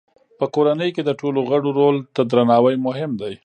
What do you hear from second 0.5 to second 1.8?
کورنۍ کې د ټولو غړو